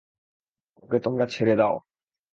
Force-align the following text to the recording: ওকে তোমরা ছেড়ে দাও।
ওকে 0.83 0.97
তোমরা 0.99 1.25
ছেড়ে 1.25 1.55
দাও। 1.55 1.75